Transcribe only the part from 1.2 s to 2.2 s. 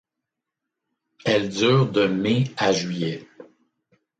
Elle dure de